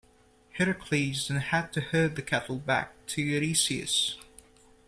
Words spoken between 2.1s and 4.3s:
the cattle back to Eurystheus.